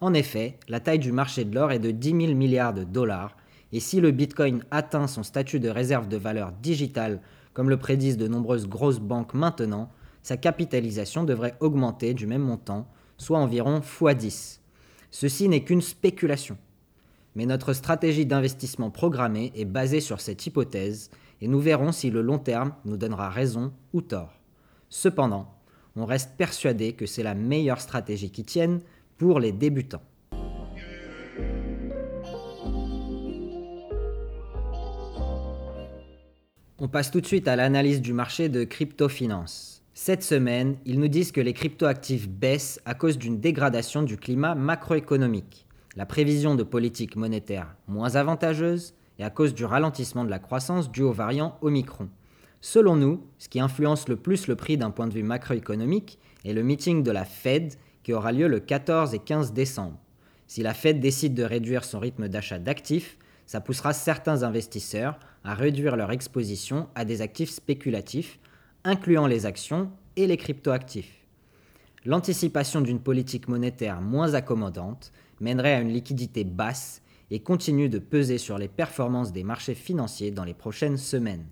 En 0.00 0.14
effet, 0.14 0.58
la 0.68 0.80
taille 0.80 1.00
du 1.00 1.10
marché 1.10 1.44
de 1.44 1.54
l'or 1.54 1.72
est 1.72 1.80
de 1.80 1.90
10 1.90 2.26
000 2.26 2.34
milliards 2.34 2.74
de 2.74 2.84
dollars, 2.84 3.36
et 3.72 3.80
si 3.80 4.00
le 4.00 4.12
Bitcoin 4.12 4.64
atteint 4.70 5.08
son 5.08 5.22
statut 5.22 5.60
de 5.60 5.68
réserve 5.68 6.08
de 6.08 6.16
valeur 6.16 6.52
digitale, 6.52 7.20
comme 7.52 7.68
le 7.68 7.76
prédisent 7.76 8.16
de 8.16 8.28
nombreuses 8.28 8.68
grosses 8.68 9.00
banques 9.00 9.34
maintenant, 9.34 9.90
sa 10.22 10.36
capitalisation 10.36 11.24
devrait 11.24 11.56
augmenter 11.60 12.14
du 12.14 12.26
même 12.26 12.42
montant, 12.42 12.86
soit 13.16 13.38
environ 13.38 13.80
x10. 13.80 14.60
Ceci 15.10 15.48
n'est 15.48 15.64
qu'une 15.64 15.80
spéculation. 15.80 16.56
Mais 17.34 17.46
notre 17.46 17.72
stratégie 17.72 18.26
d'investissement 18.26 18.90
programmée 18.90 19.52
est 19.56 19.64
basée 19.64 20.00
sur 20.00 20.20
cette 20.20 20.46
hypothèse, 20.46 21.10
et 21.40 21.48
nous 21.48 21.60
verrons 21.60 21.92
si 21.92 22.10
le 22.10 22.22
long 22.22 22.38
terme 22.38 22.72
nous 22.84 22.96
donnera 22.96 23.28
raison 23.30 23.72
ou 23.92 24.00
tort. 24.00 24.38
Cependant, 24.88 25.54
on 25.96 26.06
reste 26.06 26.36
persuadé 26.36 26.92
que 26.92 27.06
c'est 27.06 27.22
la 27.22 27.34
meilleure 27.34 27.80
stratégie 27.80 28.30
qui 28.30 28.44
tienne 28.44 28.80
pour 29.18 29.40
les 29.40 29.52
débutants. 29.52 30.02
On 36.80 36.86
passe 36.86 37.10
tout 37.10 37.20
de 37.20 37.26
suite 37.26 37.48
à 37.48 37.56
l'analyse 37.56 38.00
du 38.00 38.12
marché 38.12 38.48
de 38.48 38.62
crypto-finance. 38.62 39.82
Cette 39.94 40.22
semaine, 40.22 40.76
ils 40.86 41.00
nous 41.00 41.08
disent 41.08 41.32
que 41.32 41.40
les 41.40 41.52
cryptoactifs 41.52 42.28
baissent 42.28 42.80
à 42.84 42.94
cause 42.94 43.18
d'une 43.18 43.40
dégradation 43.40 44.04
du 44.04 44.16
climat 44.16 44.54
macroéconomique, 44.54 45.66
la 45.96 46.06
prévision 46.06 46.54
de 46.54 46.62
politique 46.62 47.16
monétaire 47.16 47.74
moins 47.88 48.14
avantageuse 48.14 48.94
et 49.18 49.24
à 49.24 49.30
cause 49.30 49.54
du 49.54 49.64
ralentissement 49.64 50.24
de 50.24 50.30
la 50.30 50.38
croissance 50.38 50.92
dû 50.92 51.02
au 51.02 51.10
variant 51.10 51.58
Omicron. 51.62 52.08
Selon 52.60 52.94
nous, 52.94 53.24
ce 53.38 53.48
qui 53.48 53.58
influence 53.58 54.08
le 54.08 54.14
plus 54.14 54.46
le 54.46 54.54
prix 54.54 54.76
d'un 54.76 54.92
point 54.92 55.08
de 55.08 55.14
vue 55.14 55.24
macroéconomique 55.24 56.20
est 56.44 56.52
le 56.52 56.62
meeting 56.62 57.02
de 57.02 57.10
la 57.10 57.24
Fed 57.24 57.74
qui 58.08 58.14
aura 58.14 58.32
lieu 58.32 58.48
le 58.48 58.58
14 58.58 59.12
et 59.12 59.18
15 59.18 59.52
décembre. 59.52 59.98
Si 60.46 60.62
la 60.62 60.72
Fed 60.72 60.98
décide 60.98 61.34
de 61.34 61.42
réduire 61.42 61.84
son 61.84 61.98
rythme 61.98 62.26
d'achat 62.26 62.58
d'actifs, 62.58 63.18
ça 63.44 63.60
poussera 63.60 63.92
certains 63.92 64.44
investisseurs 64.44 65.18
à 65.44 65.52
réduire 65.52 65.94
leur 65.94 66.10
exposition 66.10 66.88
à 66.94 67.04
des 67.04 67.20
actifs 67.20 67.50
spéculatifs, 67.50 68.38
incluant 68.82 69.26
les 69.26 69.44
actions 69.44 69.90
et 70.16 70.26
les 70.26 70.38
cryptoactifs. 70.38 71.26
L'anticipation 72.06 72.80
d'une 72.80 72.98
politique 72.98 73.46
monétaire 73.46 74.00
moins 74.00 74.32
accommodante 74.32 75.12
mènerait 75.40 75.74
à 75.74 75.80
une 75.82 75.92
liquidité 75.92 76.44
basse 76.44 77.02
et 77.30 77.40
continue 77.40 77.90
de 77.90 77.98
peser 77.98 78.38
sur 78.38 78.56
les 78.56 78.68
performances 78.68 79.32
des 79.32 79.44
marchés 79.44 79.74
financiers 79.74 80.30
dans 80.30 80.44
les 80.44 80.54
prochaines 80.54 80.96
semaines. 80.96 81.44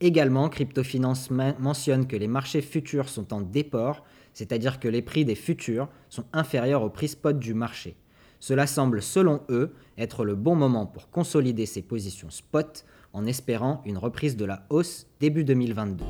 Également, 0.00 0.48
Cryptofinance 0.48 1.30
mentionne 1.30 2.08
que 2.08 2.16
les 2.16 2.26
marchés 2.26 2.62
futurs 2.62 3.08
sont 3.08 3.32
en 3.32 3.42
déport, 3.42 4.04
c'est-à-dire 4.38 4.78
que 4.78 4.86
les 4.86 5.02
prix 5.02 5.24
des 5.24 5.34
futurs 5.34 5.88
sont 6.10 6.22
inférieurs 6.32 6.84
au 6.84 6.90
prix 6.90 7.08
spot 7.08 7.40
du 7.40 7.54
marché. 7.54 7.96
Cela 8.38 8.68
semble, 8.68 9.02
selon 9.02 9.42
eux, 9.48 9.74
être 9.98 10.24
le 10.24 10.36
bon 10.36 10.54
moment 10.54 10.86
pour 10.86 11.10
consolider 11.10 11.66
ses 11.66 11.82
positions 11.82 12.30
spot 12.30 12.84
en 13.12 13.26
espérant 13.26 13.82
une 13.84 13.98
reprise 13.98 14.36
de 14.36 14.44
la 14.44 14.64
hausse 14.70 15.08
début 15.18 15.42
2022. 15.42 16.04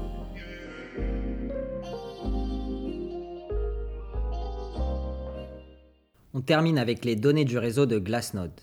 On 6.34 6.42
termine 6.42 6.78
avec 6.78 7.06
les 7.06 7.16
données 7.16 7.46
du 7.46 7.56
réseau 7.56 7.86
de 7.86 7.98
Glassnode. 7.98 8.60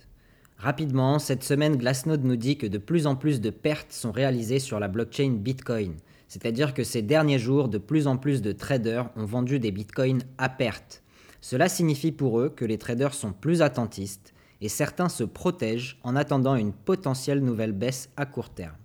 Rapidement, 0.60 1.17
cette 1.17 1.43
semaine, 1.43 1.77
Glassnode 1.77 2.24
nous 2.24 2.36
dit 2.36 2.60
que 2.60 2.67
de 2.67 2.77
plus 2.77 3.07
en 3.07 3.15
plus 3.15 3.41
de 3.41 3.50
pertes 3.50 3.91
sont 3.91 4.12
réalisées 4.12 4.60
sur 4.60 4.79
la 4.79 4.89
blockchain 4.89 5.31
Bitcoin. 5.31 5.95
C'est-à-dire 6.27 6.74
que 6.74 6.84
ces 6.84 7.01
derniers 7.01 7.39
jours, 7.39 7.70
de 7.70 7.77
plus 7.77 8.08
en 8.08 8.17
plus 8.17 8.41
de 8.41 8.51
traders 8.51 9.10
ont 9.15 9.25
vendu 9.25 9.60
des 9.60 9.72
bitcoins 9.72 10.24
à 10.38 10.50
perte. 10.50 11.03
Cela 11.41 11.70
signifie 11.70 12.12
pour 12.12 12.39
eux 12.39 12.50
que 12.50 12.65
les 12.65 12.77
traders 12.77 13.13
sont 13.13 13.32
plus 13.32 13.62
attentistes 13.62 14.34
et 14.62 14.70
certains 14.70 15.10
se 15.10 15.24
protègent 15.24 16.00
en 16.03 16.15
attendant 16.15 16.55
une 16.55 16.74
potentielle 16.74 17.44
nouvelle 17.44 17.74
baisse 17.74 18.10
à 18.17 18.25
court 18.25 18.50
terme. 18.50 18.75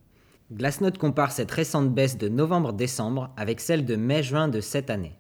Glassnode 0.53 0.99
compare 0.99 1.33
cette 1.33 1.51
récente 1.51 1.95
baisse 1.95 2.19
de 2.19 2.29
novembre-décembre 2.29 3.31
avec 3.37 3.61
celle 3.61 3.85
de 3.85 3.97
mai-juin 3.97 4.49
de 4.49 4.61
cette 4.61 4.91
année. 4.91 5.17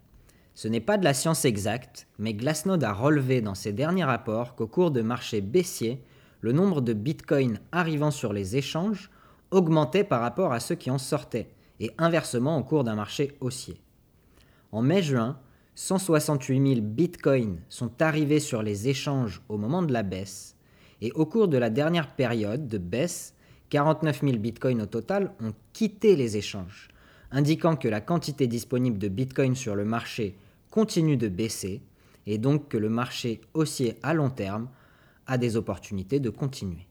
Ce 0.54 0.68
n'est 0.68 0.80
pas 0.80 0.98
de 0.98 1.04
la 1.04 1.14
science 1.14 1.44
exacte, 1.44 2.08
mais 2.18 2.34
Glassnode 2.34 2.84
a 2.84 2.92
relevé 2.92 3.40
dans 3.40 3.54
ses 3.54 3.72
derniers 3.72 4.04
rapports 4.04 4.56
qu'au 4.56 4.66
cours 4.66 4.90
de 4.90 5.00
marchés 5.00 5.40
baissiers, 5.40 6.02
le 6.40 6.52
nombre 6.52 6.80
de 6.80 6.92
bitcoins 6.92 7.60
arrivant 7.70 8.10
sur 8.10 8.32
les 8.32 8.56
échanges 8.56 9.10
augmentait 9.50 10.04
par 10.04 10.20
rapport 10.20 10.52
à 10.52 10.60
ceux 10.60 10.74
qui 10.74 10.90
en 10.90 10.98
sortaient, 10.98 11.48
et 11.80 11.90
inversement 11.98 12.58
au 12.58 12.62
cours 12.62 12.84
d'un 12.84 12.94
marché 12.94 13.32
haussier. 13.40 13.80
En 14.70 14.82
mai-juin, 14.82 15.38
168 15.74 16.74
000 16.74 16.80
bitcoins 16.82 17.58
sont 17.68 18.02
arrivés 18.02 18.38
sur 18.38 18.62
les 18.62 18.88
échanges 18.88 19.42
au 19.48 19.56
moment 19.56 19.82
de 19.82 19.92
la 19.92 20.02
baisse, 20.02 20.56
et 21.00 21.10
au 21.12 21.24
cours 21.24 21.48
de 21.48 21.56
la 21.56 21.70
dernière 21.70 22.14
période 22.14 22.68
de 22.68 22.78
baisse, 22.78 23.34
49 23.70 24.20
000 24.20 24.36
bitcoins 24.38 24.82
au 24.82 24.86
total 24.86 25.32
ont 25.40 25.54
quitté 25.72 26.16
les 26.16 26.36
échanges, 26.36 26.88
indiquant 27.30 27.76
que 27.76 27.88
la 27.88 28.00
quantité 28.00 28.46
disponible 28.46 28.98
de 28.98 29.08
bitcoins 29.08 29.54
sur 29.54 29.74
le 29.74 29.84
marché 29.84 30.36
continue 30.70 31.16
de 31.16 31.28
baisser, 31.28 31.80
et 32.26 32.36
donc 32.36 32.68
que 32.68 32.76
le 32.76 32.90
marché 32.90 33.40
haussier 33.54 33.96
à 34.02 34.12
long 34.12 34.30
terme 34.30 34.68
a 35.26 35.38
des 35.38 35.56
opportunités 35.56 36.20
de 36.20 36.30
continuer. 36.30 36.89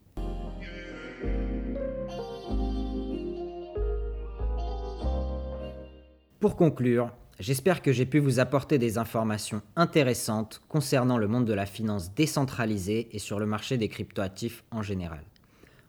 Pour 6.39 6.55
conclure, 6.55 7.11
j'espère 7.37 7.81
que 7.81 7.91
j'ai 7.91 8.05
pu 8.05 8.19
vous 8.19 8.39
apporter 8.39 8.77
des 8.77 8.97
informations 8.97 9.61
intéressantes 9.75 10.61
concernant 10.69 11.17
le 11.17 11.27
monde 11.27 11.43
de 11.43 11.53
la 11.53 11.65
finance 11.65 12.13
décentralisée 12.13 13.09
et 13.11 13.19
sur 13.19 13.39
le 13.39 13.45
marché 13.45 13.77
des 13.77 13.89
cryptoactifs 13.89 14.63
en 14.71 14.81
général. 14.81 15.25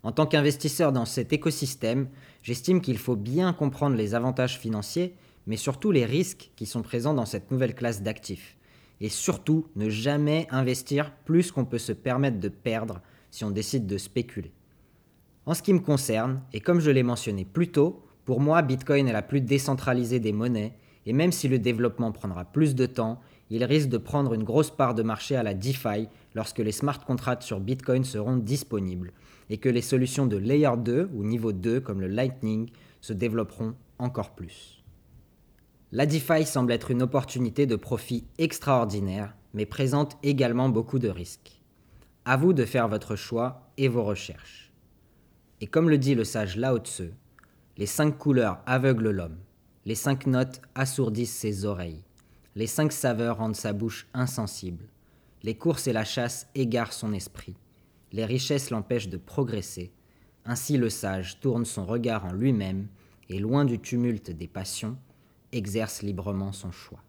En 0.02 0.10
tant 0.10 0.26
qu'investisseur 0.26 0.90
dans 0.90 1.04
cet 1.04 1.32
écosystème, 1.32 2.08
j'estime 2.42 2.80
qu'il 2.80 2.98
faut 2.98 3.14
bien 3.14 3.52
comprendre 3.52 3.94
les 3.94 4.16
avantages 4.16 4.58
financiers, 4.58 5.14
mais 5.46 5.56
surtout 5.56 5.92
les 5.92 6.04
risques 6.04 6.50
qui 6.56 6.66
sont 6.66 6.82
présents 6.82 7.14
dans 7.14 7.26
cette 7.26 7.52
nouvelle 7.52 7.76
classe 7.76 8.02
d'actifs 8.02 8.56
et 9.00 9.08
surtout 9.08 9.68
ne 9.76 9.88
jamais 9.88 10.48
investir 10.50 11.12
plus 11.24 11.52
qu'on 11.52 11.64
peut 11.64 11.78
se 11.78 11.92
permettre 11.92 12.40
de 12.40 12.48
perdre 12.48 13.00
si 13.30 13.44
on 13.44 13.52
décide 13.52 13.86
de 13.86 13.98
spéculer. 13.98 14.52
En 15.46 15.54
ce 15.54 15.62
qui 15.62 15.72
me 15.72 15.78
concerne, 15.78 16.42
et 16.52 16.60
comme 16.60 16.80
je 16.80 16.90
l'ai 16.90 17.04
mentionné 17.04 17.44
plus 17.44 17.70
tôt, 17.70 18.04
pour 18.30 18.38
moi 18.38 18.62
Bitcoin 18.62 19.08
est 19.08 19.12
la 19.12 19.22
plus 19.22 19.40
décentralisée 19.40 20.20
des 20.20 20.32
monnaies, 20.32 20.72
et 21.04 21.12
même 21.12 21.32
si 21.32 21.48
le 21.48 21.58
développement 21.58 22.12
prendra 22.12 22.44
plus 22.44 22.76
de 22.76 22.86
temps, 22.86 23.18
il 23.50 23.64
risque 23.64 23.88
de 23.88 23.98
prendre 23.98 24.34
une 24.34 24.44
grosse 24.44 24.70
part 24.70 24.94
de 24.94 25.02
marché 25.02 25.34
à 25.34 25.42
la 25.42 25.52
DeFi 25.52 26.06
lorsque 26.36 26.60
les 26.60 26.70
smart 26.70 27.04
contracts 27.04 27.42
sur 27.42 27.58
Bitcoin 27.58 28.04
seront 28.04 28.36
disponibles, 28.36 29.12
et 29.48 29.58
que 29.58 29.68
les 29.68 29.82
solutions 29.82 30.28
de 30.28 30.36
Layer 30.36 30.70
2 30.78 31.10
ou 31.12 31.24
niveau 31.24 31.50
2 31.50 31.80
comme 31.80 32.00
le 32.00 32.06
Lightning 32.06 32.70
se 33.00 33.12
développeront 33.12 33.74
encore 33.98 34.36
plus. 34.36 34.84
La 35.90 36.06
DeFi 36.06 36.46
semble 36.46 36.70
être 36.70 36.92
une 36.92 37.02
opportunité 37.02 37.66
de 37.66 37.74
profit 37.74 38.28
extraordinaire, 38.38 39.34
mais 39.54 39.66
présente 39.66 40.18
également 40.22 40.68
beaucoup 40.68 41.00
de 41.00 41.08
risques. 41.08 41.60
À 42.24 42.36
vous 42.36 42.52
de 42.52 42.64
faire 42.64 42.86
votre 42.86 43.16
choix 43.16 43.72
et 43.76 43.88
vos 43.88 44.04
recherches. 44.04 44.72
Et 45.60 45.66
comme 45.66 45.90
le 45.90 45.98
dit 45.98 46.14
le 46.14 46.22
sage 46.22 46.56
Lao 46.56 46.78
Tse, 46.78 47.10
les 47.80 47.86
cinq 47.86 48.18
couleurs 48.18 48.58
aveuglent 48.66 49.08
l'homme, 49.08 49.38
les 49.86 49.94
cinq 49.94 50.26
notes 50.26 50.60
assourdissent 50.74 51.34
ses 51.34 51.64
oreilles, 51.64 52.04
les 52.54 52.66
cinq 52.66 52.92
saveurs 52.92 53.38
rendent 53.38 53.56
sa 53.56 53.72
bouche 53.72 54.06
insensible, 54.12 54.84
les 55.42 55.54
courses 55.54 55.86
et 55.86 55.94
la 55.94 56.04
chasse 56.04 56.46
égarent 56.54 56.92
son 56.92 57.14
esprit, 57.14 57.56
les 58.12 58.26
richesses 58.26 58.68
l'empêchent 58.68 59.08
de 59.08 59.16
progresser, 59.16 59.92
ainsi 60.44 60.76
le 60.76 60.90
sage 60.90 61.40
tourne 61.40 61.64
son 61.64 61.86
regard 61.86 62.26
en 62.26 62.34
lui-même 62.34 62.86
et 63.30 63.38
loin 63.38 63.64
du 63.64 63.78
tumulte 63.78 64.30
des 64.30 64.46
passions, 64.46 64.98
exerce 65.50 66.02
librement 66.02 66.52
son 66.52 66.72
choix. 66.72 67.02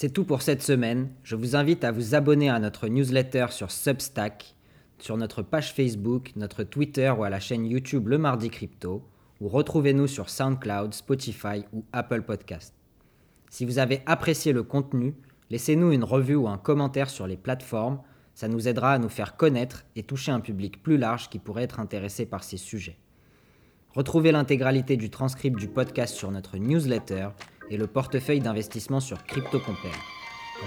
C'est 0.00 0.10
tout 0.10 0.22
pour 0.22 0.42
cette 0.42 0.62
semaine. 0.62 1.08
Je 1.24 1.34
vous 1.34 1.56
invite 1.56 1.82
à 1.82 1.90
vous 1.90 2.14
abonner 2.14 2.48
à 2.48 2.60
notre 2.60 2.86
newsletter 2.86 3.46
sur 3.50 3.72
Substack, 3.72 4.54
sur 5.00 5.16
notre 5.16 5.42
page 5.42 5.72
Facebook, 5.72 6.30
notre 6.36 6.62
Twitter 6.62 7.12
ou 7.18 7.24
à 7.24 7.30
la 7.30 7.40
chaîne 7.40 7.66
YouTube 7.66 8.06
Le 8.06 8.16
Mardi 8.16 8.48
Crypto, 8.48 9.02
ou 9.40 9.48
retrouvez-nous 9.48 10.06
sur 10.06 10.30
SoundCloud, 10.30 10.94
Spotify 10.94 11.64
ou 11.72 11.84
Apple 11.92 12.22
Podcast. 12.22 12.74
Si 13.50 13.64
vous 13.64 13.80
avez 13.80 14.02
apprécié 14.06 14.52
le 14.52 14.62
contenu, 14.62 15.16
laissez-nous 15.50 15.90
une 15.90 16.04
revue 16.04 16.36
ou 16.36 16.46
un 16.46 16.58
commentaire 16.58 17.10
sur 17.10 17.26
les 17.26 17.36
plateformes 17.36 17.98
ça 18.36 18.46
nous 18.46 18.68
aidera 18.68 18.92
à 18.92 18.98
nous 19.00 19.08
faire 19.08 19.36
connaître 19.36 19.84
et 19.96 20.04
toucher 20.04 20.30
un 20.30 20.38
public 20.38 20.80
plus 20.80 20.96
large 20.96 21.28
qui 21.28 21.40
pourrait 21.40 21.64
être 21.64 21.80
intéressé 21.80 22.24
par 22.24 22.44
ces 22.44 22.56
sujets. 22.56 23.00
Retrouvez 23.96 24.30
l'intégralité 24.30 24.96
du 24.96 25.10
transcript 25.10 25.58
du 25.58 25.66
podcast 25.66 26.14
sur 26.14 26.30
notre 26.30 26.56
newsletter 26.56 27.30
et 27.70 27.76
le 27.76 27.86
portefeuille 27.86 28.40
d'investissement 28.40 29.00
sur 29.00 29.22
CryptoCompare. 29.24 29.92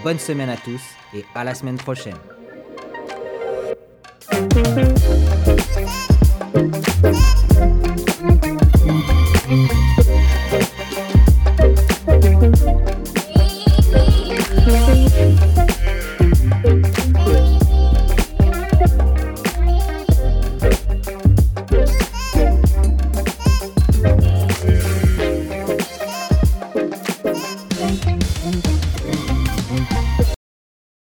Bonne 0.03 0.19
semaine 0.19 0.49
à 0.49 0.57
tous 0.57 0.81
et 1.13 1.25
à 1.35 1.43
la 1.43 1.53
semaine 1.53 1.77
prochaine. 1.77 2.15